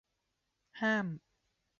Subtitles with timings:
[0.81, 1.07] ห้าม